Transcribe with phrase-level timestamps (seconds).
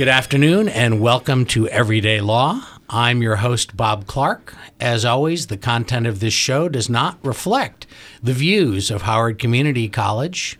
[0.00, 2.64] Good afternoon and welcome to Everyday Law.
[2.88, 4.56] I'm your host, Bob Clark.
[4.80, 7.86] As always, the content of this show does not reflect
[8.22, 10.58] the views of Howard Community College,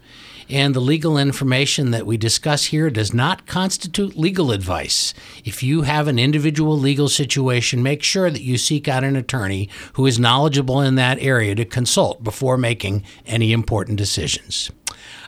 [0.51, 5.15] and the legal information that we discuss here does not constitute legal advice.
[5.43, 9.71] If you have an individual legal situation, make sure that you seek out an attorney
[9.95, 14.71] who is knowledgeable in that area to consult before making any important decisions.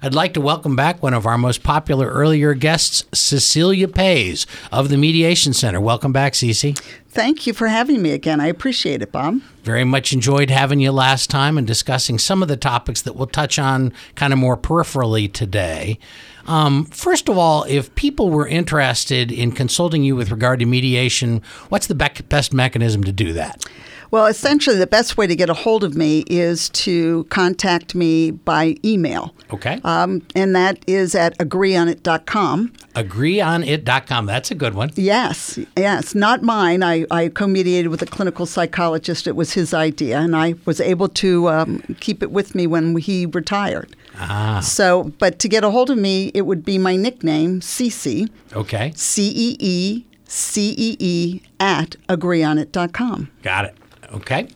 [0.03, 4.89] I'd like to welcome back one of our most popular earlier guests, Cecelia Paizs of
[4.89, 5.81] the Mediation Center.
[5.81, 6.77] Welcome back, Cece.
[7.09, 8.41] Thank you for having me again.
[8.41, 9.41] I appreciate it, Bob.
[9.63, 13.27] Very much enjoyed having you last time and discussing some of the topics that we'll
[13.27, 15.99] touch on kind of more peripherally today.
[16.47, 21.43] Um, first of all, if people were interested in consulting you with regard to mediation,
[21.69, 23.65] what's the best mechanism to do that?
[24.13, 28.31] Well, essentially, the best way to get a hold of me is to contact me
[28.31, 29.35] by email.
[29.55, 29.81] Okay.
[29.85, 32.75] Um, and that is at agreeonit.com.
[32.95, 34.27] Agreeonit.com.
[34.27, 34.91] That's a good one.
[34.97, 36.15] Yes, yes.
[36.15, 36.83] Not mine.
[36.83, 39.27] I, I co mediated with a clinical psychologist.
[39.27, 42.95] It was his idea, and I was able to um, keep it with me when
[42.99, 43.97] he retired.
[44.19, 44.61] Ah.
[44.61, 48.29] So, but to get a hold of me, it would be my nickname, Cece.
[48.55, 48.93] Okay.
[48.95, 53.31] C E E C E E at agreeonit.com.
[53.43, 53.77] Got it.
[54.13, 54.49] Okay.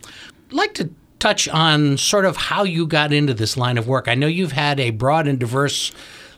[0.48, 4.08] I'd like to touch on sort of how you got into this line of work.
[4.08, 5.92] I know you've had a broad and diverse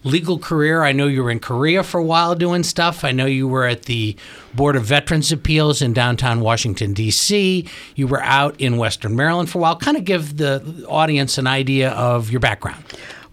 [0.05, 0.83] legal career.
[0.85, 3.05] I know you were in Korea for a while doing stuff.
[3.05, 4.17] I know you were at the
[4.55, 7.69] Board of Veterans Appeals in downtown Washington, D.C.
[7.97, 9.77] You were out in Western Maryland for a while.
[9.77, 12.85] Kind of give the audience an idea of your background.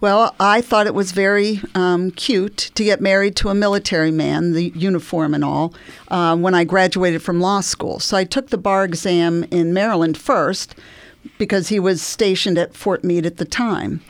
[0.06, 4.52] Well, I thought it was very um, cute to get married to a military man,
[4.52, 5.74] the uniform and all,
[6.06, 7.98] uh, when I graduated from law school.
[7.98, 10.76] So I took the bar exam in Maryland first
[11.38, 14.00] because he was stationed at Fort Meade at the time.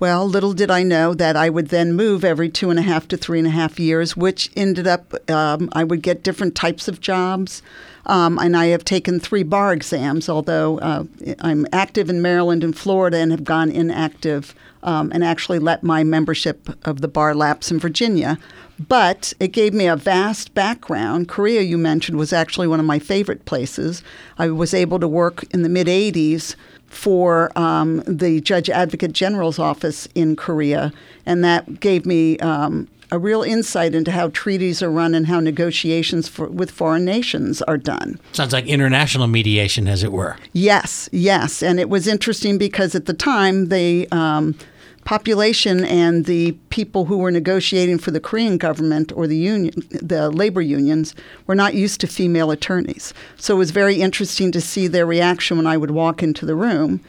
[0.00, 3.06] Well, little did I know that I would then move every two and a half
[3.06, 6.88] to three and a half years, which ended up um, I would get different types
[6.88, 7.62] of jobs.
[8.06, 11.04] Um, and I have taken three bar exams, although uh,
[11.38, 14.52] I'm active in Maryland and Florida and have gone inactive
[14.86, 18.38] um, and actually let my membership of the bar lapse in Virginia.
[18.88, 21.28] But it gave me a vast background.
[21.28, 24.02] Korea, you mentioned, was actually one of my favorite places.
[24.38, 26.54] I was able to work in the mid 80s
[26.86, 30.92] for um, the Judge Advocate General's office in Korea,
[31.24, 35.40] and that gave me um, a real insight into how treaties are run and how
[35.40, 38.20] negotiations for, with foreign nations are done.
[38.32, 40.36] Sounds like international mediation, as it were.
[40.52, 41.62] Yes, yes.
[41.62, 44.06] And it was interesting because at the time, they.
[44.08, 44.54] um,
[45.06, 50.28] population and the people who were negotiating for the Korean government or the union, the
[50.28, 51.14] labor unions,
[51.46, 53.14] were not used to female attorneys.
[53.36, 56.56] So it was very interesting to see their reaction when I would walk into the
[56.56, 57.00] room.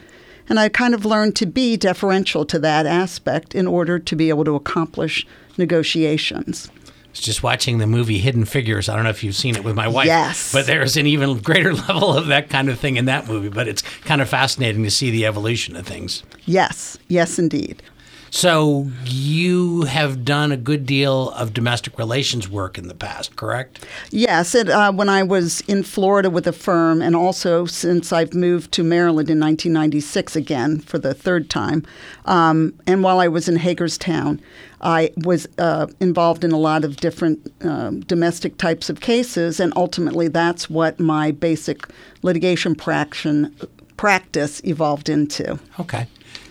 [0.48, 4.28] And I kind of learned to be deferential to that aspect in order to be
[4.30, 5.26] able to accomplish
[5.58, 6.70] negotiations.
[7.18, 8.88] Just watching the movie Hidden Figures.
[8.88, 10.06] I don't know if you've seen it with my wife.
[10.06, 10.52] Yes.
[10.52, 13.48] But there's an even greater level of that kind of thing in that movie.
[13.48, 16.22] But it's kind of fascinating to see the evolution of things.
[16.46, 17.82] Yes, yes, indeed.
[18.30, 23.84] So you have done a good deal of domestic relations work in the past, correct?
[24.10, 28.34] Yes, it, uh, when I was in Florida with a firm, and also since I've
[28.34, 31.84] moved to Maryland in 1996 again for the third time,
[32.26, 34.40] um, and while I was in Hagerstown,
[34.80, 39.72] I was uh, involved in a lot of different uh, domestic types of cases, and
[39.74, 41.88] ultimately that's what my basic
[42.22, 45.58] litigation practice evolved into.
[45.80, 46.06] Okay.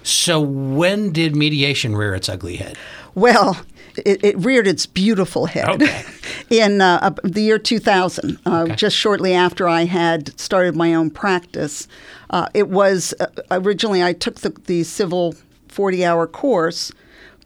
[0.08, 2.78] So, when did mediation rear its ugly head?
[3.14, 3.60] Well,
[4.06, 6.04] it, it reared its beautiful head okay.
[6.50, 8.76] in uh, the year 2000, uh, okay.
[8.76, 11.88] just shortly after I had started my own practice.
[12.30, 15.36] Uh, it was uh, originally I took the, the civil
[15.68, 16.92] 40 hour course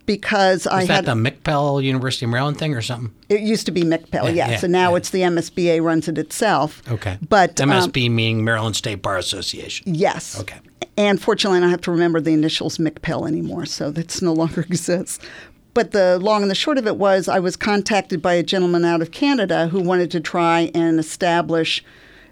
[0.06, 3.14] because Was I that had the MICPEL University of Maryland thing or something?
[3.30, 4.98] it used to be MICPEL, Yeah, yes, yeah, and now yeah.
[4.98, 6.82] it's the MSBA runs it itself.
[6.92, 7.18] Okay.
[7.28, 9.96] but um, MSB meaning Maryland State Bar Association.
[9.96, 10.60] yes, Okay.
[10.98, 14.62] And fortunately, I don't have to remember the initials MICPEL anymore, so that's no longer
[14.70, 15.20] exists.
[15.74, 18.84] But the long and the short of it was, I was contacted by a gentleman
[18.84, 21.84] out of Canada who wanted to try and establish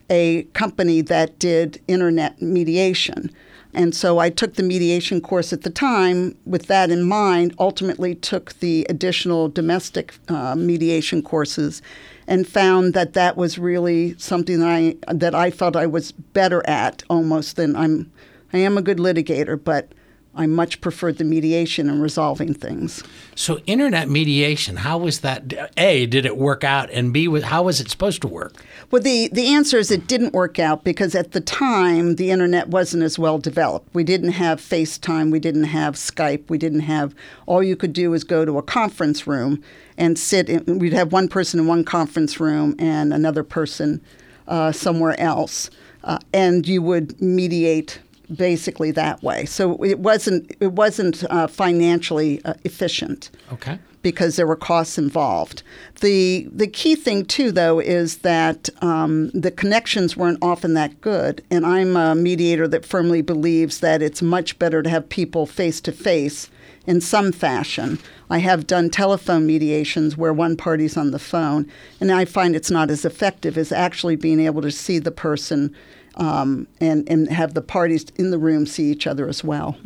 [0.09, 3.31] a company that did internet mediation.
[3.73, 8.15] And so I took the mediation course at the time with that in mind, ultimately
[8.15, 11.81] took the additional domestic uh, mediation courses
[12.27, 16.67] and found that that was really something that I, that I felt I was better
[16.67, 18.11] at almost than I'm
[18.53, 19.91] I am a good litigator, but
[20.35, 23.03] I much preferred the mediation and resolving things.
[23.35, 25.71] So, internet mediation, how was that?
[25.75, 26.89] A, did it work out?
[26.91, 28.53] And B, how was it supposed to work?
[28.91, 32.69] Well, the, the answer is it didn't work out because at the time the internet
[32.69, 33.93] wasn't as well developed.
[33.93, 37.15] We didn't have FaceTime, we didn't have Skype, we didn't have,
[37.47, 39.63] all you could do was go to a conference room
[39.97, 43.99] and sit, in, we'd have one person in one conference room and another person
[44.47, 45.69] uh, somewhere else.
[46.03, 47.99] Uh, and you would mediate
[48.35, 49.45] basically that way.
[49.45, 53.31] So it wasn't it wasn't uh, financially uh, efficient.
[53.53, 53.79] Okay.
[54.01, 55.61] Because there were costs involved.
[55.99, 61.43] The the key thing too, though, is that um, the connections weren't often that good.
[61.51, 65.81] And I'm a mediator that firmly believes that it's much better to have people face
[65.81, 66.49] to face
[66.87, 67.99] in some fashion.
[68.29, 72.71] I have done telephone mediations where one party's on the phone, and I find it's
[72.71, 75.75] not as effective as actually being able to see the person
[76.19, 79.77] um, and, and have the parties in the room see each other as well.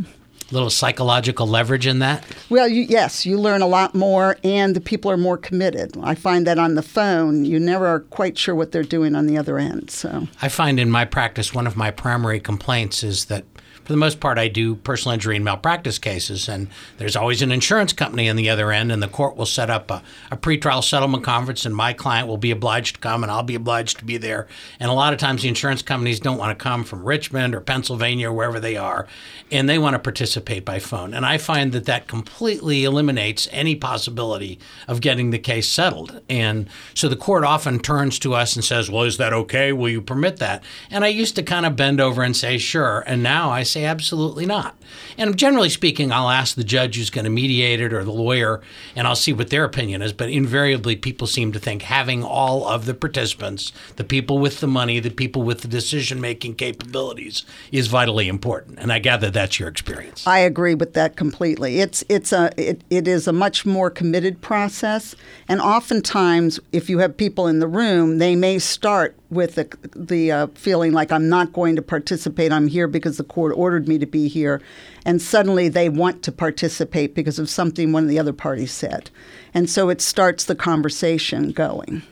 [0.51, 2.25] A little psychological leverage in that?
[2.49, 5.97] Well, you, yes, you learn a lot more, and the people are more committed.
[6.03, 9.25] I find that on the phone, you never are quite sure what they're doing on
[9.25, 9.89] the other end.
[9.89, 13.45] So I find in my practice, one of my primary complaints is that
[13.83, 17.51] for the most part, I do personal injury and malpractice cases, and there's always an
[17.51, 20.01] insurance company on the other end, and the court will set up a,
[20.31, 23.55] a pretrial settlement conference, and my client will be obliged to come, and I'll be
[23.55, 24.47] obliged to be there.
[24.79, 27.59] And a lot of times, the insurance companies don't want to come from Richmond or
[27.59, 29.07] Pennsylvania or wherever they are,
[29.51, 31.13] and they want to participate by phone.
[31.13, 36.21] And I find that that completely eliminates any possibility of getting the case settled.
[36.29, 39.73] And so the court often turns to us and says, "Well, is that okay?
[39.73, 43.03] Will you permit that?" And I used to kind of bend over and say, "Sure."
[43.05, 44.75] And now I say absolutely not.
[45.17, 48.61] And generally speaking, I'll ask the judge who's going to mediate it or the lawyer,
[48.95, 50.13] and I'll see what their opinion is.
[50.13, 54.67] But invariably, people seem to think having all of the participants, the people with the
[54.67, 58.79] money, the people with the decision making capabilities, is vitally important.
[58.79, 60.25] And I gather that's your experience.
[60.27, 61.79] I agree with that completely.
[61.79, 65.15] It's it's a it, it is a much more committed process,
[65.47, 70.31] and oftentimes, if you have people in the room, they may start with the, the
[70.31, 72.51] uh, feeling like I'm not going to participate.
[72.51, 74.61] I'm here because the court ordered me to be here.
[75.05, 79.09] And suddenly they want to participate because of something one of the other parties said.
[79.53, 82.03] And so it starts the conversation going.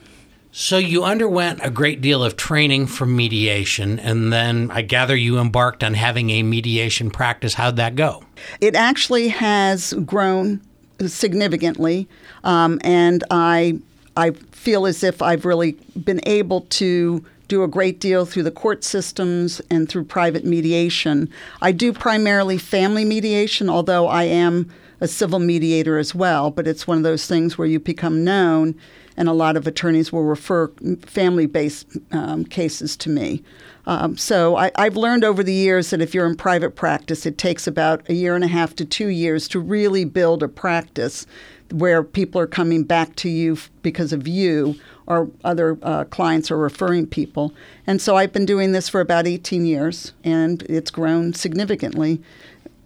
[0.53, 5.39] So you underwent a great deal of training for mediation, and then I gather you
[5.39, 7.53] embarked on having a mediation practice.
[7.53, 8.25] How'd that go?
[8.59, 10.59] It actually has grown
[11.07, 12.09] significantly,
[12.43, 13.79] um, and I
[14.17, 15.73] I feel as if I've really
[16.03, 21.29] been able to do a great deal through the court systems and through private mediation.
[21.61, 24.71] I do primarily family mediation, although I am
[25.01, 28.75] a civil mediator as well, but it's one of those things where you become known,
[29.17, 30.69] and a lot of attorneys will refer
[31.01, 33.43] family based um, cases to me.
[33.85, 37.37] Um, so I, have learned over the years that if you're in private practice, it
[37.37, 41.25] takes about a year and a half to two years to really build a practice
[41.71, 44.75] where people are coming back to you because of you
[45.07, 47.53] or other uh, clients are referring people.
[47.85, 52.21] And so I've been doing this for about 18 years and it's grown significantly.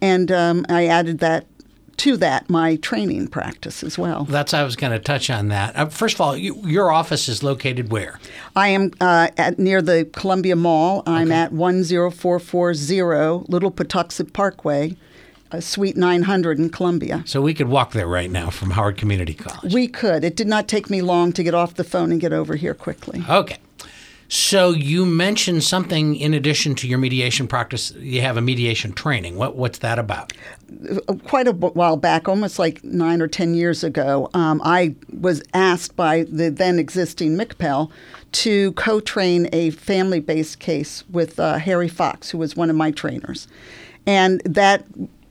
[0.00, 1.46] And um, I added that
[1.98, 4.24] to that my training practice as well.
[4.24, 5.74] That's I was going to touch on that.
[5.76, 8.20] Uh, first of all, you, your office is located where?
[8.54, 11.02] I am uh, at near the Columbia Mall.
[11.06, 11.40] I'm okay.
[11.40, 14.96] at 10440 Little Patuxent Parkway
[15.52, 17.22] uh, Suite 900 in Columbia.
[17.26, 19.72] So we could walk there right now from Howard Community College.
[19.72, 20.24] We could.
[20.24, 22.74] It did not take me long to get off the phone and get over here
[22.74, 23.22] quickly.
[23.28, 23.58] Okay.
[24.28, 27.92] So you mentioned something in addition to your mediation practice.
[27.92, 29.36] You have a mediation training.
[29.36, 30.32] What what's that about?
[31.24, 35.94] Quite a while back, almost like nine or ten years ago, um, I was asked
[35.94, 37.90] by the then existing MICPEL
[38.32, 43.46] to co-train a family-based case with uh, Harry Fox, who was one of my trainers,
[44.06, 44.84] and that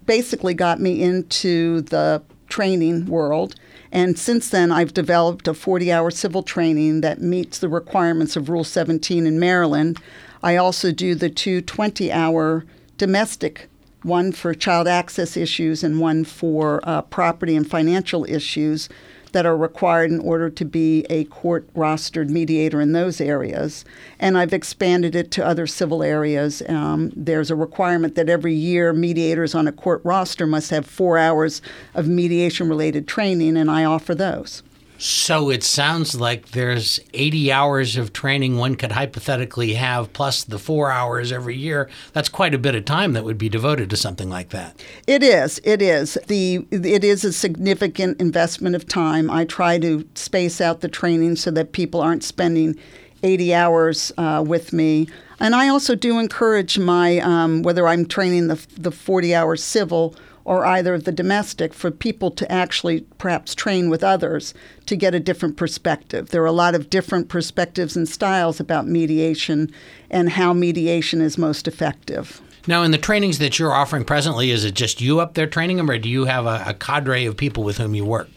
[0.06, 3.56] basically got me into the training world.
[3.92, 8.50] And since then, I've developed a 40 hour civil training that meets the requirements of
[8.50, 10.00] Rule 17 in Maryland.
[10.44, 12.66] I also do the two 20 hour
[12.98, 13.68] domestic,
[14.04, 18.90] one for child access issues and one for uh, property and financial issues
[19.36, 23.84] that are required in order to be a court rostered mediator in those areas.
[24.18, 26.64] And I've expanded it to other civil areas.
[26.70, 31.18] Um, there's a requirement that every year mediators on a court roster must have four
[31.18, 31.62] hours
[31.96, 34.64] of mediation related training, and I offer those.
[34.98, 40.58] So it sounds like there's 80 hours of training one could hypothetically have, plus the
[40.58, 41.90] four hours every year.
[42.14, 44.82] That's quite a bit of time that would be devoted to something like that.
[45.06, 45.60] It is.
[45.64, 46.18] It is.
[46.28, 49.30] The it is a significant investment of time.
[49.30, 52.78] I try to space out the training so that people aren't spending
[53.24, 55.08] 80 hours uh, with me.
[55.40, 60.16] And I also do encourage my, um, whether I'm training the, the 40 hour civil
[60.46, 64.54] or either of the domestic, for people to actually perhaps train with others
[64.86, 66.30] to get a different perspective.
[66.30, 69.72] There are a lot of different perspectives and styles about mediation
[70.10, 72.42] and how mediation is most effective.
[72.68, 75.78] Now, in the trainings that you're offering presently, is it just you up there training
[75.78, 78.30] them, or do you have a, a cadre of people with whom you work?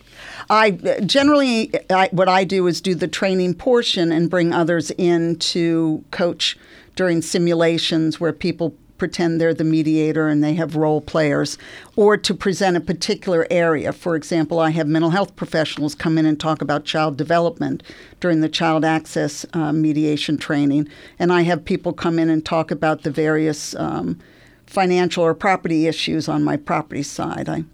[0.51, 0.73] I
[1.05, 6.05] generally, I, what I do is do the training portion and bring others in to
[6.11, 6.59] coach
[6.97, 11.57] during simulations where people pretend they're the mediator and they have role players,
[11.97, 13.93] or to present a particular area.
[13.93, 17.83] For example, I have mental health professionals come in and talk about child development
[18.21, 20.89] during the child access uh, mediation training,
[21.19, 24.19] and I have people come in and talk about the various um,
[24.67, 27.49] financial or property issues on my property side.
[27.49, 27.65] I,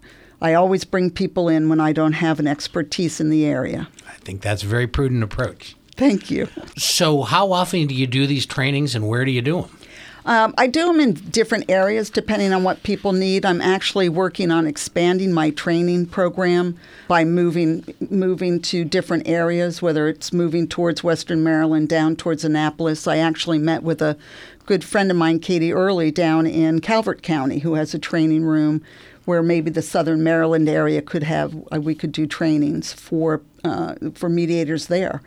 [0.41, 3.87] I always bring people in when I don't have an expertise in the area.
[4.07, 5.75] I think that's a very prudent approach.
[5.95, 6.47] Thank you.
[6.77, 9.77] So, how often do you do these trainings and where do you do them?
[10.25, 13.45] Um, I do them in different areas depending on what people need.
[13.45, 16.77] I'm actually working on expanding my training program
[17.07, 23.05] by moving moving to different areas, whether it's moving towards Western Maryland, down towards Annapolis.
[23.05, 24.17] I actually met with a
[24.65, 28.81] good friend of mine, Katie Early, down in Calvert County, who has a training room
[29.25, 33.93] where maybe the Southern Maryland area could have uh, we could do trainings for uh,
[34.15, 35.21] for mediators there.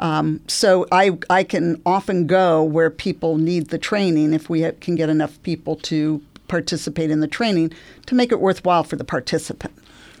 [0.00, 4.96] Um, so I, I can often go where people need the training if we can
[4.96, 7.72] get enough people to participate in the training
[8.06, 9.72] to make it worthwhile for the participant.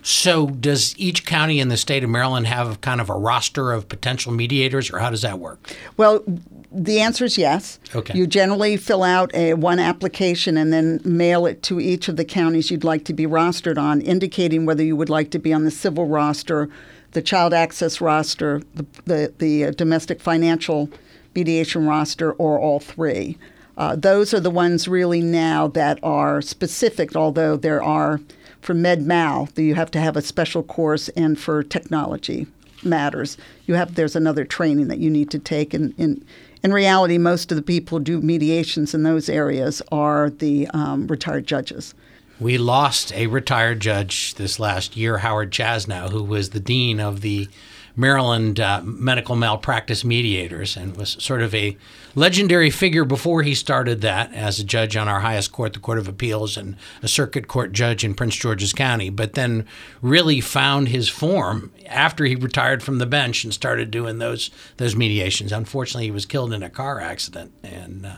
[0.02, 3.86] So, does each county in the state of Maryland have kind of a roster of
[3.88, 5.76] potential mediators, or how does that work?
[5.98, 6.24] Well,
[6.72, 7.78] the answer is yes.
[7.94, 8.16] Okay.
[8.16, 12.24] You generally fill out a one application and then mail it to each of the
[12.24, 15.64] counties you'd like to be rostered on, indicating whether you would like to be on
[15.64, 16.70] the civil roster,
[17.12, 20.88] the child access roster, the, the, the uh, domestic financial
[21.34, 23.38] mediation roster, or all three.
[23.76, 28.20] Uh, those are the ones really now that are specific, although there are
[28.60, 32.46] for med mal, you have to have a special course, and for technology
[32.84, 33.36] matters,
[33.66, 35.72] you have there's another training that you need to take.
[35.74, 36.24] And in,
[36.62, 41.06] in reality, most of the people who do mediations in those areas are the um,
[41.06, 41.94] retired judges.
[42.40, 47.20] We lost a retired judge this last year, Howard Chasanow, who was the dean of
[47.20, 47.50] the
[47.94, 51.76] Maryland uh, Medical Malpractice Mediators and was sort of a
[52.14, 55.98] legendary figure before he started that as a judge on our highest court, the Court
[55.98, 59.66] of Appeals, and a circuit court judge in Prince George's County, but then
[60.00, 64.96] really found his form after he retired from the bench and started doing those those
[64.96, 65.52] mediations.
[65.52, 68.16] Unfortunately, he was killed in a car accident and uh,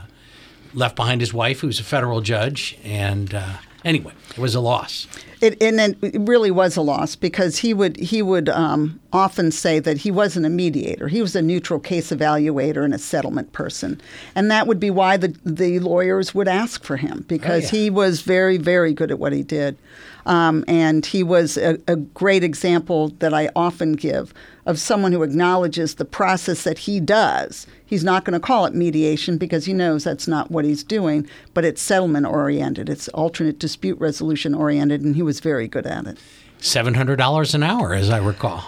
[0.75, 5.07] left behind his wife, who's a federal judge, and uh, anyway, it was a loss.
[5.41, 9.81] It, and it really was a loss because he would he would um, often say
[9.81, 11.09] that he wasn't a mediator.
[11.09, 14.01] He was a neutral case evaluator and a settlement person,
[14.35, 17.83] and that would be why the the lawyers would ask for him because oh, yeah.
[17.83, 19.77] he was very very good at what he did.
[20.25, 24.33] Um, and he was a, a, great example that I often give
[24.66, 27.66] of someone who acknowledges the process that he does.
[27.85, 31.28] He's not going to call it mediation because he knows that's not what he's doing,
[31.52, 36.07] but it's settlement oriented, it's alternate dispute resolution oriented, and he was very good at
[36.07, 36.19] it.
[36.61, 38.62] $700 an hour, as I recall.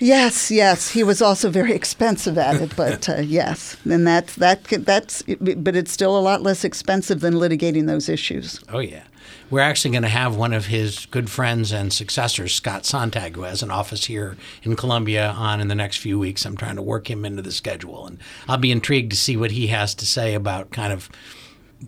[0.00, 0.90] Yes, yes.
[0.90, 4.62] He was also very expensive at it, but uh, yes, and that's that.
[4.64, 8.60] That's, but it's still a lot less expensive than litigating those issues.
[8.68, 9.02] Oh yeah,
[9.50, 13.42] we're actually going to have one of his good friends and successors, Scott Sontag, who
[13.42, 16.44] has an office here in Columbia, on in the next few weeks.
[16.44, 18.18] I'm trying to work him into the schedule, and
[18.48, 21.08] I'll be intrigued to see what he has to say about kind of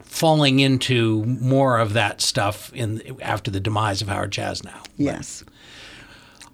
[0.02, 4.84] falling into more of that stuff in after the demise of Howard Chasanow.
[4.96, 5.44] Yes.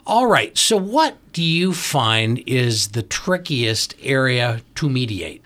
[0.07, 0.57] All right.
[0.57, 5.43] So, what do you find is the trickiest area to mediate?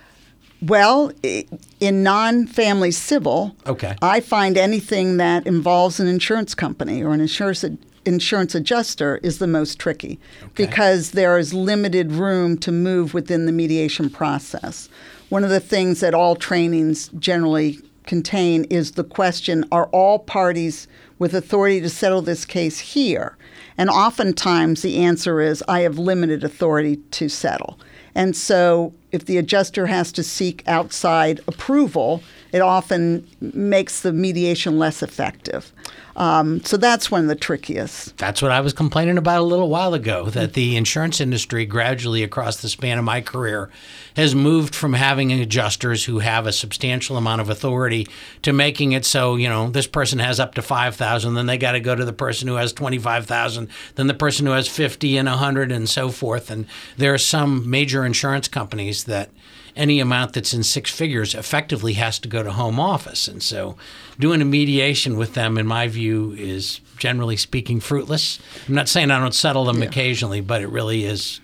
[0.62, 3.97] Well, in non-family civil, okay.
[4.02, 7.64] I find anything that involves an insurance company or an insurance
[8.07, 10.67] insurance adjuster is the most tricky okay.
[10.67, 14.88] because there is limited room to move within the mediation process.
[15.29, 20.88] One of the things that all trainings generally contain is the question are all parties
[21.19, 23.37] with authority to settle this case here?
[23.76, 27.79] And oftentimes the answer is I have limited authority to settle.
[28.14, 34.78] And so if the adjuster has to seek outside approval, it often makes the mediation
[34.78, 35.73] less effective.
[36.16, 38.16] Um, so that's one of the trickiest.
[38.19, 42.23] That's what I was complaining about a little while ago that the insurance industry, gradually
[42.23, 43.71] across the span of my career,
[44.16, 48.07] has moved from having adjusters who have a substantial amount of authority
[48.42, 51.73] to making it so, you know, this person has up to 5,000, then they got
[51.73, 55.28] to go to the person who has 25,000, then the person who has 50 and
[55.28, 56.50] 100 and so forth.
[56.50, 56.66] And
[56.97, 59.30] there are some major insurance companies that
[59.77, 63.29] any amount that's in six figures effectively has to go to home office.
[63.29, 63.77] And so
[64.19, 68.39] doing a mediation with them, in my view, is generally speaking fruitless.
[68.69, 69.89] I'm not saying I don't settle them yeah.
[69.89, 71.41] occasionally, but it really is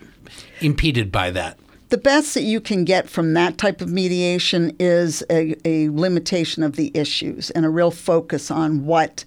[0.61, 1.59] impeded by that.
[1.89, 6.65] The best that you can get from that type of mediation is a, a limitation
[6.65, 9.25] of the issues and a real focus on what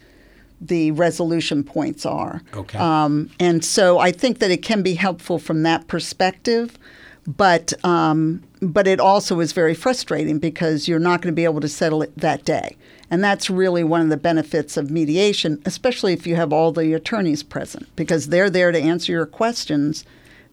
[0.59, 2.41] the resolution points are.
[2.53, 2.77] Okay.
[2.77, 6.77] Um, and so I think that it can be helpful from that perspective,
[7.27, 11.61] but um, but it also is very frustrating because you're not going to be able
[11.61, 12.75] to settle it that day.
[13.11, 16.93] And that's really one of the benefits of mediation, especially if you have all the
[16.93, 20.05] attorneys present, because they're there to answer your questions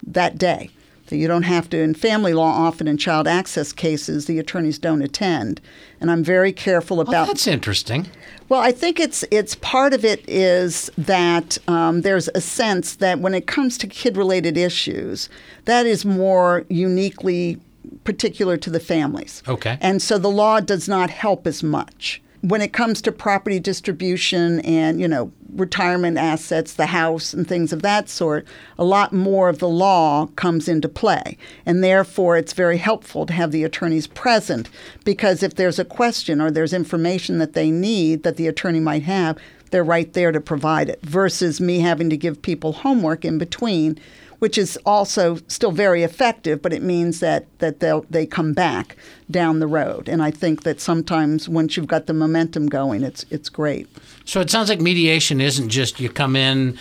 [0.07, 0.71] that day.
[1.09, 4.79] So you don't have to, in family law, often in child access cases, the attorneys
[4.79, 5.61] don't attend.
[6.01, 7.13] And I'm very careful about.
[7.13, 8.09] Well, that's interesting.
[8.49, 13.21] Well, I think it's it's part of it is that um, there's a sense that
[13.21, 15.29] when it comes to kid-related issues,
[15.65, 17.59] that is more uniquely
[18.05, 19.43] particular to the families.
[19.47, 19.79] Okay.
[19.81, 24.61] And so the law does not help as much when it comes to property distribution
[24.61, 28.47] and you know retirement assets the house and things of that sort
[28.79, 31.37] a lot more of the law comes into play.
[31.65, 34.69] And therefore it's very helpful to have the attorneys present
[35.05, 39.03] because if there's a question or there's information that they need that the attorney might
[39.05, 39.39] have
[39.71, 43.99] they're right there to provide it versus me having to give people homework in between
[44.39, 48.97] which is also still very effective, but it means that that they they come back
[49.31, 50.09] down the road.
[50.09, 53.89] And I think that sometimes once you've got the momentum going, it's it's great.
[54.25, 56.79] So it sounds like mediation isn't just you come in,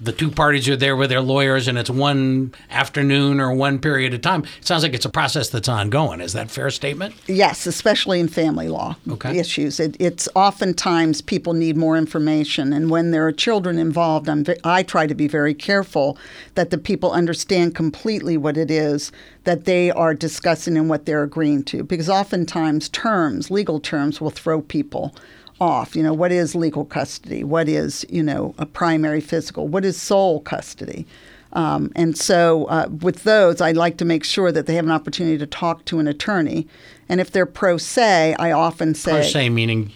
[0.00, 4.12] the two parties are there with their lawyers and it's one afternoon or one period
[4.14, 4.44] of time.
[4.58, 6.20] It sounds like it's a process that's ongoing.
[6.20, 7.14] Is that fair statement?
[7.26, 9.38] Yes, especially in family law okay.
[9.38, 9.78] issues.
[9.78, 14.82] It, it's oftentimes people need more information, and when there are children involved, I'm, I
[14.82, 16.18] try to be very careful
[16.54, 19.12] that the people understand completely what it is
[19.44, 24.30] that they are discussing and what they're agreeing to, because oftentimes terms, legal terms, will
[24.30, 25.14] throw people
[25.60, 25.94] off.
[25.94, 27.44] You know, what is legal custody?
[27.44, 29.68] What is, you know, a primary physical?
[29.68, 31.06] What is sole custody?
[31.52, 34.90] Um, and so uh, with those, I like to make sure that they have an
[34.90, 36.66] opportunity to talk to an attorney.
[37.08, 39.12] And if they're pro se, I often say.
[39.12, 39.92] Pro se meaning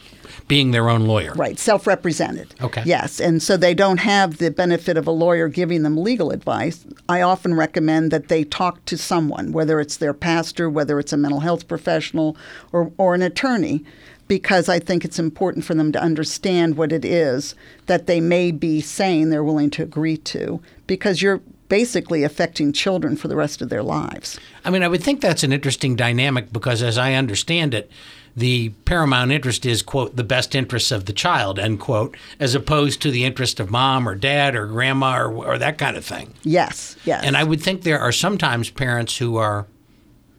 [0.47, 1.33] being their own lawyer.
[1.35, 2.55] Right, self represented.
[2.61, 2.83] Okay.
[2.85, 6.87] Yes, and so they don't have the benefit of a lawyer giving them legal advice.
[7.09, 11.17] I often recommend that they talk to someone, whether it's their pastor, whether it's a
[11.17, 12.37] mental health professional,
[12.73, 13.85] or, or an attorney,
[14.29, 17.55] because I think it's important for them to understand what it is
[17.87, 23.17] that they may be saying they're willing to agree to, because you're basically affecting children
[23.17, 24.39] for the rest of their lives.
[24.65, 27.91] I mean, I would think that's an interesting dynamic because, as I understand it,
[28.37, 33.03] the paramount interest is, quote, the best interests of the child, end quote, as opposed
[33.03, 36.33] to the interest of mom or dad or grandma or, or that kind of thing.
[36.43, 37.25] Yes, yes.
[37.25, 39.67] And I would think there are sometimes parents who are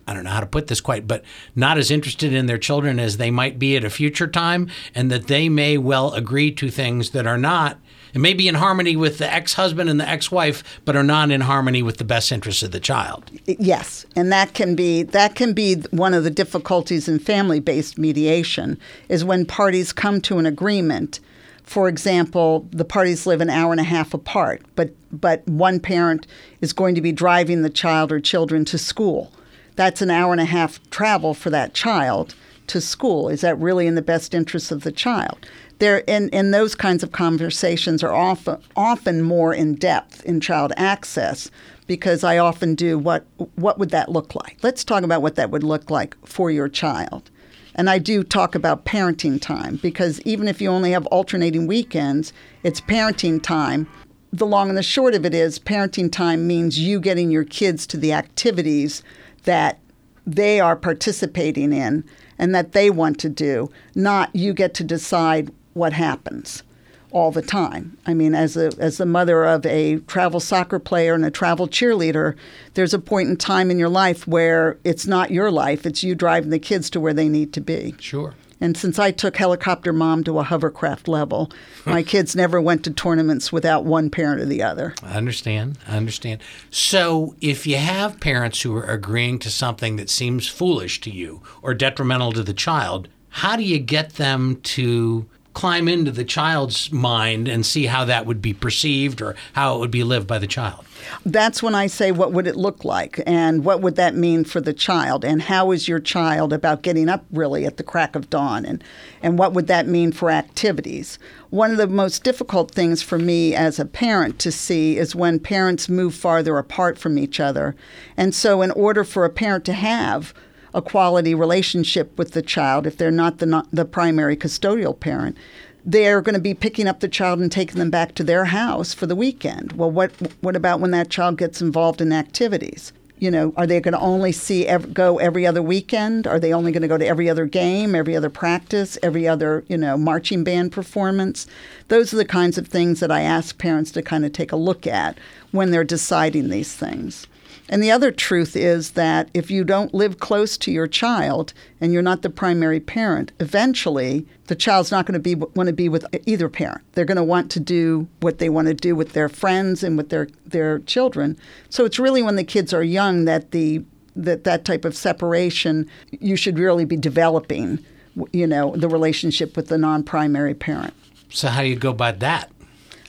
[0.09, 1.23] I don't know how to put this quite, but
[1.55, 5.11] not as interested in their children as they might be at a future time, and
[5.11, 7.77] that they may well agree to things that are not.
[8.15, 11.03] It may be in harmony with the ex husband and the ex wife, but are
[11.03, 13.29] not in harmony with the best interests of the child.
[13.45, 17.99] Yes, and that can be that can be one of the difficulties in family based
[17.99, 21.19] mediation is when parties come to an agreement.
[21.61, 26.25] For example, the parties live an hour and a half apart, but but one parent
[26.61, 29.31] is going to be driving the child or children to school
[29.79, 32.35] that's an hour and a half travel for that child
[32.67, 33.29] to school.
[33.29, 35.47] Is that really in the best interest of the child?
[35.77, 40.73] There, and, and those kinds of conversations are often often more in depth in child
[40.75, 41.49] access
[41.87, 44.57] because I often do what what would that look like?
[44.63, 47.31] Let's talk about what that would look like for your child.
[47.73, 52.33] And I do talk about parenting time because even if you only have alternating weekends,
[52.63, 53.87] it's parenting time.
[54.33, 57.87] The long and the short of it is parenting time means you getting your kids
[57.87, 59.03] to the activities
[59.49, 59.79] that
[60.27, 62.03] they are participating in
[62.37, 66.61] and that they want to do, not you get to decide what happens
[67.09, 67.97] all the time.
[68.05, 71.67] I mean, as a as the mother of a travel soccer player and a travel
[71.67, 72.35] cheerleader,
[72.75, 76.13] there's a point in time in your life where it's not your life; it's you
[76.13, 77.95] driving the kids to where they need to be.
[77.97, 78.35] Sure.
[78.61, 81.51] And since I took helicopter mom to a hovercraft level,
[81.85, 84.93] my kids never went to tournaments without one parent or the other.
[85.01, 85.77] I understand.
[85.87, 86.41] I understand.
[86.69, 91.41] So if you have parents who are agreeing to something that seems foolish to you
[91.61, 96.91] or detrimental to the child, how do you get them to climb into the child's
[96.91, 100.39] mind and see how that would be perceived or how it would be lived by
[100.39, 100.85] the child?
[101.25, 103.21] That's when I say, what would it look like?
[103.25, 105.25] And what would that mean for the child?
[105.25, 108.65] And how is your child about getting up really at the crack of dawn?
[108.65, 108.83] And,
[109.21, 111.17] and what would that mean for activities?
[111.49, 115.39] One of the most difficult things for me as a parent to see is when
[115.39, 117.75] parents move farther apart from each other.
[118.15, 120.33] And so, in order for a parent to have
[120.73, 125.37] a quality relationship with the child, if they're not the, not the primary custodial parent,
[125.85, 128.93] they're going to be picking up the child and taking them back to their house
[128.93, 129.73] for the weekend.
[129.73, 132.93] Well, what what about when that child gets involved in activities?
[133.17, 136.25] You know, are they going to only see go every other weekend?
[136.25, 139.63] Are they only going to go to every other game, every other practice, every other
[139.67, 141.47] you know marching band performance?
[141.87, 144.57] Those are the kinds of things that I ask parents to kind of take a
[144.57, 145.17] look at
[145.51, 147.27] when they're deciding these things.
[147.69, 151.93] And the other truth is that if you don't live close to your child and
[151.93, 155.87] you're not the primary parent, eventually the child's not going to be want to be
[155.87, 156.81] with either parent.
[156.93, 159.95] They're going to want to do what they want to do with their friends and
[159.95, 161.37] with their their children.
[161.69, 163.83] So it's really when the kids are young that the
[164.15, 167.85] that that type of separation you should really be developing,
[168.33, 170.95] you know, the relationship with the non-primary parent.
[171.29, 172.51] So how do you go about that?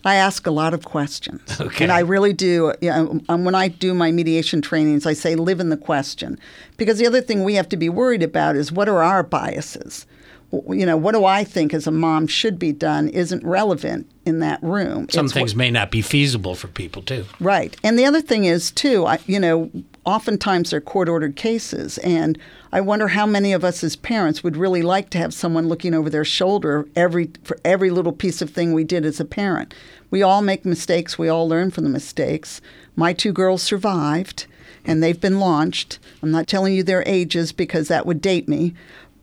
[0.04, 1.40] I ask a lot of questions.
[1.60, 1.84] Okay.
[1.84, 2.72] And I really do.
[2.80, 6.38] You know, um, when I do my mediation trainings, I say live in the question.
[6.78, 10.06] Because the other thing we have to be worried about is what are our biases?
[10.52, 14.40] You know, what do I think as a mom should be done isn't relevant in
[14.40, 15.06] that room.
[15.10, 17.26] Some It's things may not be feasible for people too.
[17.38, 17.76] Right.
[17.84, 19.70] And the other thing is, too, I, you know,
[20.04, 21.98] oftentimes they're court ordered cases.
[21.98, 22.38] And
[22.72, 25.94] I wonder how many of us as parents would really like to have someone looking
[25.94, 29.74] over their shoulder every for every little piece of thing we did as a parent.
[30.10, 32.60] We all make mistakes, we all learn from the mistakes.
[32.96, 34.46] My two girls survived
[34.84, 35.98] and they've been launched.
[36.22, 38.74] I'm not telling you their ages because that would date me.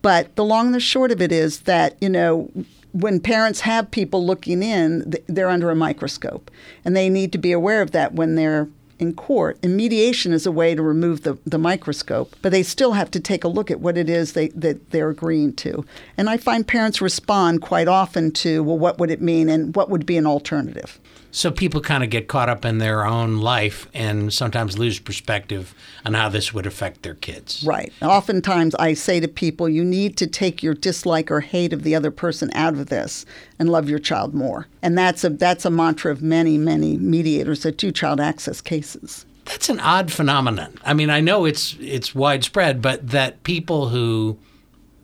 [0.02, 2.50] But the long and the short of it is that, you know,
[2.92, 6.50] when parents have people looking in, they're under a microscope.
[6.84, 9.58] And they need to be aware of that when they're in court.
[9.62, 13.20] And mediation is a way to remove the, the microscope, but they still have to
[13.20, 15.84] take a look at what it is they, that they're agreeing to.
[16.16, 19.90] And I find parents respond quite often to, well, what would it mean and what
[19.90, 20.98] would be an alternative?
[21.38, 25.72] So people kind of get caught up in their own life and sometimes lose perspective
[26.04, 27.62] on how this would affect their kids.
[27.64, 27.92] Right.
[28.02, 31.94] Oftentimes, I say to people, you need to take your dislike or hate of the
[31.94, 33.24] other person out of this
[33.56, 34.66] and love your child more.
[34.82, 39.24] And that's a that's a mantra of many, many mediators that do child access cases.
[39.44, 40.76] That's an odd phenomenon.
[40.84, 44.38] I mean, I know it's it's widespread, but that people who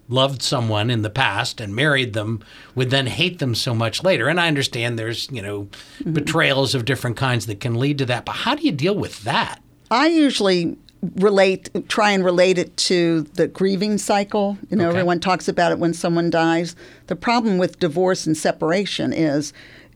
[0.09, 2.43] loved someone in the past and married them
[2.75, 4.29] would then hate them so much later.
[4.29, 5.63] And I understand there's, you know,
[5.99, 6.13] mm-hmm.
[6.13, 9.25] betrayals of different kinds that can lead to that, but how do you deal with
[9.25, 9.63] that?
[9.91, 10.77] I usually
[11.17, 14.57] relate try and relate it to the grieving cycle.
[14.71, 14.97] You know, Okay.
[14.97, 16.75] everyone talks about it when someone dies.
[17.09, 19.53] The problem with divorce and separation is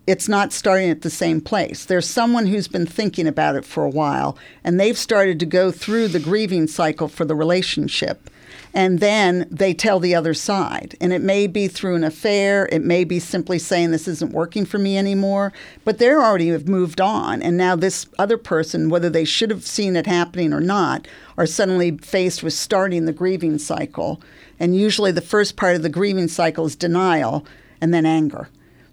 [0.08, 1.84] it's not starting at the same place.
[1.84, 5.70] There's someone who's been thinking about it for a while and they've started to go
[5.70, 8.30] through the grieving cycle for the relationship.
[8.72, 10.96] And then they tell the other side.
[10.98, 14.64] And it may be through an affair, it may be simply saying this isn't working
[14.64, 15.52] for me anymore,
[15.84, 17.42] but they're already have moved on.
[17.42, 21.44] And now this other person, whether they should have seen it happening or not, are
[21.44, 24.22] suddenly faced with starting the grieving cycle.
[24.58, 27.46] And usually the first part of the grieving cycle is denial
[27.78, 28.48] and then anger.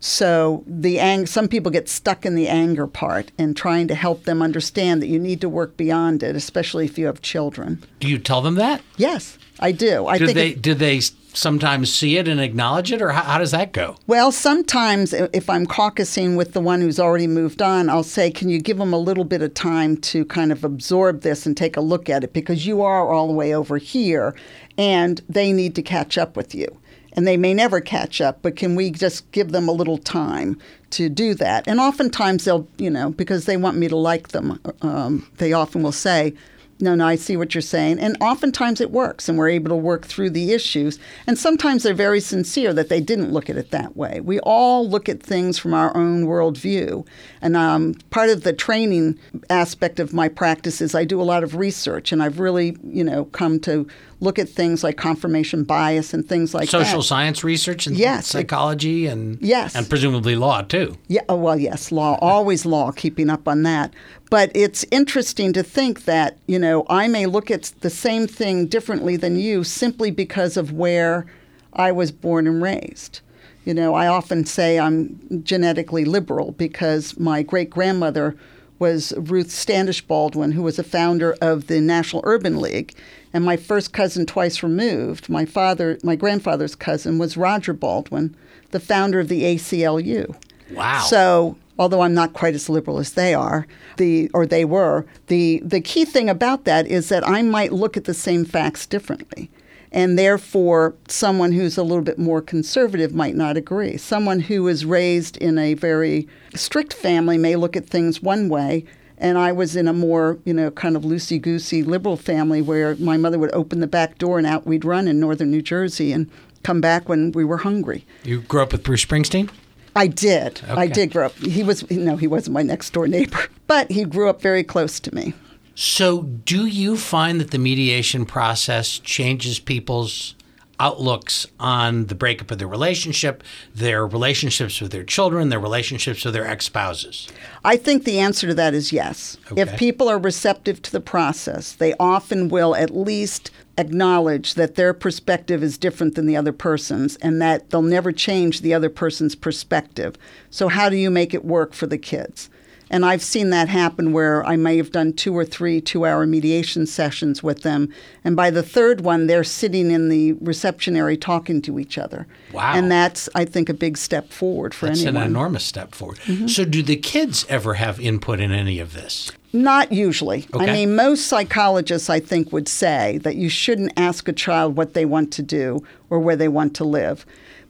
[0.06, 4.26] So the ang- some people get stuck in the anger part and trying to help
[4.26, 7.84] them understand that you need to work beyond it, especially if you have children.
[8.00, 8.84] Do you tell them that?
[8.98, 10.06] Yes, I do.
[10.06, 11.00] I Do think they it- do they
[11.34, 13.98] sometimes see it and acknowledge it or how, how does that go?
[14.06, 18.48] Well, sometimes if I'm caucusing with the one who's already moved on, I'll say, can
[18.48, 21.76] you give them a little bit of time to kind of absorb this and take
[21.76, 24.34] a look at it because you are all the way over here
[24.78, 26.68] and they need to catch up with you.
[27.16, 30.60] And they may never catch up, but can we just give them a little time
[30.92, 31.68] to do that?
[31.68, 35.82] And oftentimes they'll, you know, because they want me to like them, um, they often
[35.82, 36.34] will say,
[36.80, 38.00] no, no, I see what you're saying.
[38.00, 41.00] And oftentimes it works, and we're able to work through the issues.
[41.26, 44.20] And sometimes they're very sincere that they didn't look at it that way.
[44.20, 47.08] We all look at things from our own worldview.
[47.42, 49.18] And um, part of the training
[49.50, 53.06] aspect of my practice is I do a lot of research, and I've really, you
[53.06, 53.88] know, come to
[54.20, 56.84] look at things like confirmation bias and things like that.
[56.86, 57.06] Social that.
[57.06, 58.28] science research and Yes.
[58.28, 59.76] psychology and Yes.
[59.76, 60.98] and presumably law too.
[61.08, 63.94] Yeah, oh, well, yes, law, always law, keeping up on that.
[64.30, 68.66] But it's interesting to think that, you know, I may look at the same thing
[68.68, 71.26] differently than you simply because of where
[71.74, 73.20] I was born and raised.
[73.66, 78.36] You know, I often say I'm genetically liberal because my great grandmother
[78.78, 82.94] was Ruth Standish Baldwin, who was a founder of the National Urban League.
[83.36, 88.34] And my first cousin twice removed, my father, my grandfather's cousin, was Roger Baldwin,
[88.72, 90.34] the founder of the ACLU.
[90.72, 91.02] Wow.
[91.02, 93.68] So, although I'm not quite as liberal as they are,
[93.98, 97.98] the or they were, the the key thing about that is that I might look
[97.98, 99.52] at the same facts differently.
[99.92, 103.98] And therefore, someone who's a little bit more conservative might not agree.
[103.98, 108.86] Someone who is raised in a very strict family may look at things one way,
[109.26, 112.96] And I was in a more, you know, kind of loosey goosey liberal family where
[112.98, 116.12] my mother would open the back door and out we'd run in northern New Jersey
[116.12, 116.30] and
[116.62, 118.06] come back when we were hungry.
[118.24, 119.50] You grew up with Bruce Springsteen?
[119.96, 120.62] I did.
[120.70, 121.36] I did grow up.
[121.38, 125.00] He was, no, he wasn't my next door neighbor, but he grew up very close
[125.00, 125.34] to me.
[125.74, 130.36] So, do you find that the mediation process changes people's
[130.80, 136.34] outlooks on the breakup of their relationship, their relationships with their children, their relationships with
[136.34, 137.28] their ex spouses?
[137.64, 139.38] I think the answer to that is yes.
[139.56, 144.94] If people are receptive to the process, they often will at least acknowledge that their
[144.94, 149.36] perspective is different than the other person's and that they'll never change the other person's
[149.36, 150.16] perspective.
[150.50, 152.50] So, how do you make it work for the kids?
[152.90, 156.26] And I've seen that happen where I may have done two or three two hour
[156.26, 157.94] mediation sessions with them.
[158.24, 162.28] And by the third one, they're sitting in the reception area talking to each other.
[162.52, 162.74] Wow.
[162.76, 165.24] And that's, I think, a big step forward for That's anyone.
[165.24, 166.20] an enormous step forward.
[166.20, 166.48] Mm-hmm.
[166.48, 169.32] So, do the kids ever have input in any of this?
[169.56, 170.46] Not usually.
[170.54, 170.70] Okay.
[170.70, 174.94] I mean, most psychologists, I think, would say that you shouldn't ask a child what
[174.94, 177.26] they want to do or where they want to live.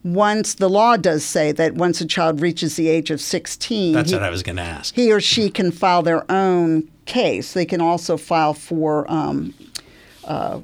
[0.05, 4.11] Once the law does say that once a child reaches the age of 16, That's
[4.11, 4.93] he, what I was going to ask.
[4.93, 7.53] he or she can file their own case.
[7.53, 9.55] They can also file for, um,
[10.25, 10.59] uh,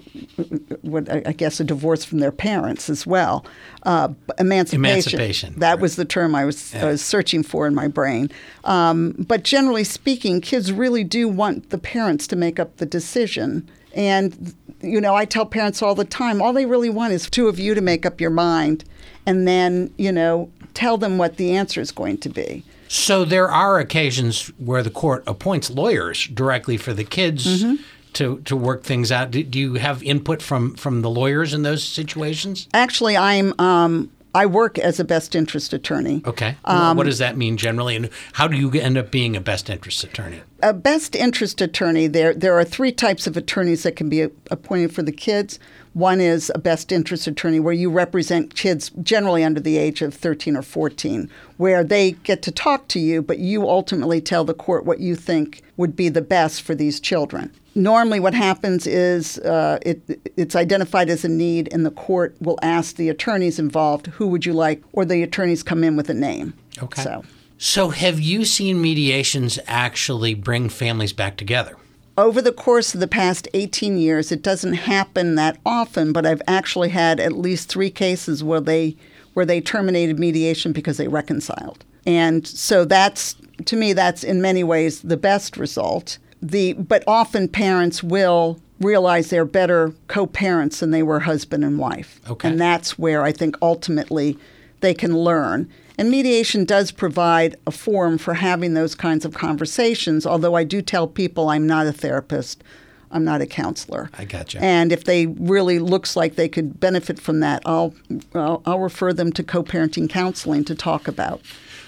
[0.82, 3.44] what I guess, a divorce from their parents as well.
[3.82, 4.86] Uh, emancipation.
[4.86, 5.80] Emancipation, That right.
[5.82, 8.30] was the term I was, I was searching for in my brain.
[8.64, 13.68] Um, but generally speaking, kids really do want the parents to make up the decision.
[13.96, 17.48] And, you know, I tell parents all the time all they really want is two
[17.48, 18.84] of you to make up your mind
[19.26, 22.64] and then, you know, tell them what the answer is going to be.
[22.88, 27.64] So, there are occasions where the court appoints lawyers directly for the kids.
[27.64, 27.84] Mm-hmm.
[28.16, 31.64] To, to work things out, do, do you have input from, from the lawyers in
[31.64, 32.68] those situations?
[32.74, 36.22] Actually, I'm um, I work as a best interest attorney.
[36.26, 36.56] Okay.
[36.66, 39.70] Um, what does that mean generally, and how do you end up being a best
[39.70, 40.42] interest attorney?
[40.64, 42.08] A best interest attorney.
[42.08, 45.60] There there are three types of attorneys that can be appointed for the kids.
[45.94, 50.14] One is a best interest attorney, where you represent kids generally under the age of
[50.14, 54.54] 13 or 14, where they get to talk to you, but you ultimately tell the
[54.54, 57.52] court what you think would be the best for these children.
[57.76, 60.02] Normally, what happens is uh, it,
[60.38, 64.46] it's identified as a need, and the court will ask the attorneys involved, "Who would
[64.46, 66.54] you like?" Or the attorneys come in with a name.
[66.82, 67.02] Okay.
[67.02, 67.24] So.
[67.58, 71.78] So, have you seen mediations actually bring families back together?
[72.18, 76.42] Over the course of the past 18 years, it doesn't happen that often, but I've
[76.48, 78.96] actually had at least three cases where they
[79.34, 81.86] where they terminated mediation because they reconciled.
[82.06, 86.18] And so that's to me that's in many ways the best result.
[86.42, 92.20] The but often parents will realize they're better co-parents than they were husband and wife.
[92.30, 92.50] Okay.
[92.50, 94.38] And that's where I think ultimately
[94.82, 95.70] they can learn.
[96.02, 100.82] And mediation does provide a forum for having those kinds of conversations, although I do
[100.82, 102.64] tell people I'm not a therapist,
[103.12, 104.10] I'm not a counselor.
[104.18, 104.58] I gotcha.
[104.64, 107.94] And if they really looks like they could benefit from that, I'll
[108.34, 111.40] I'll, I'll refer them to co-parenting counseling to talk about.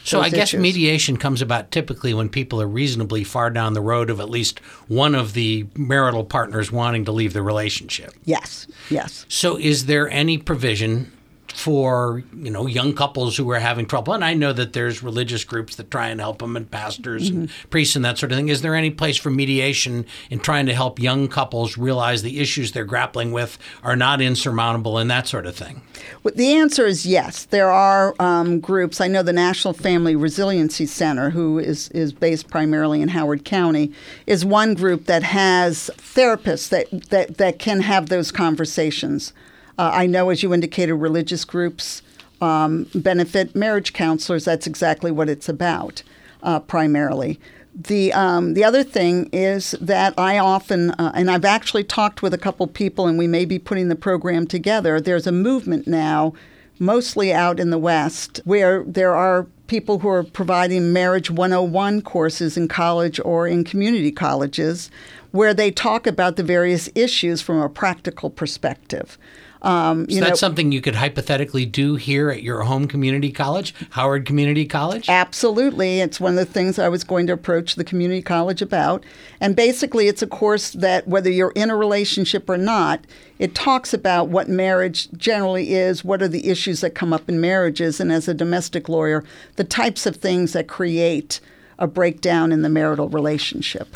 [0.03, 0.61] So I guess issues.
[0.61, 4.59] mediation comes about typically when people are reasonably far down the road of at least
[4.87, 8.13] one of the marital partners wanting to leave the relationship.
[8.25, 9.25] Yes, yes.
[9.27, 11.11] So is there any provision
[11.53, 14.13] for, you know, young couples who are having trouble?
[14.13, 17.49] And I know that there's religious groups that try and help them and pastors and
[17.69, 18.49] priests and that sort of thing.
[18.49, 22.71] Is there any place for mediation in trying to help young couples realize the issues
[22.71, 25.81] they're grappling with are not insurmountable and that sort of thing?
[26.23, 27.45] Well, The answer is yes.
[27.45, 28.99] There are um, groups.
[28.99, 33.91] I know the National Family Resiliency Center, who is, is based primarily in Howard County,
[34.25, 39.33] is one group that has therapists that, that, that can have those conversations.
[39.77, 42.01] Uh, I know, as you indicated, religious groups
[42.41, 44.45] um, benefit marriage counselors.
[44.45, 46.03] That's exactly what it's about,
[46.41, 47.39] uh, primarily.
[47.75, 52.33] The um, the other thing is that I often, uh, and I've actually talked with
[52.33, 55.01] a couple people, and we may be putting the program together.
[55.01, 56.33] There's a movement now,
[56.77, 62.57] mostly out in the West, where there are people who are providing marriage 101 courses
[62.57, 64.91] in college or in community colleges,
[65.33, 69.17] where they talk about the various issues from a practical perspective.
[69.63, 73.31] Um, So you know, that's something you could hypothetically do here at your home community
[73.31, 75.09] college, Howard Community College?
[75.09, 76.01] Absolutely.
[76.01, 79.03] It's one of the things I was going to approach the community college about.
[79.41, 83.03] And basically, it's a course that, whether you're in a relationship or not,
[83.39, 87.41] it talks about what marriage generally is, what are the issues that come up in
[87.41, 89.23] marriages, and as a domestic lawyer,
[89.55, 91.39] the types of things that create
[91.79, 93.95] a breakdown in the marital relationship.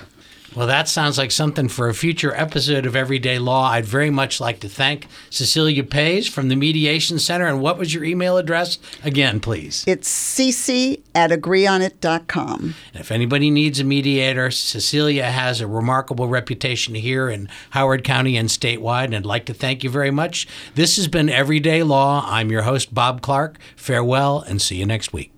[0.58, 3.70] Well, that sounds like something for a future episode of Everyday Law.
[3.70, 7.46] I'd very much like to thank Cecelia Paizs from the Mediation Center.
[7.46, 9.84] And what was your email address again, please?
[9.86, 12.74] It's cc at agreeonit.com.
[12.92, 18.36] And if anybody needs a mediator, Cecelia has a remarkable reputation here in Howard County
[18.36, 19.06] and statewide.
[19.06, 20.48] And I'd like to thank you very much.
[20.74, 22.26] This has been Everyday Law.
[22.26, 23.60] I'm your host, Bob Clark.
[23.76, 25.37] Farewell and see you next week.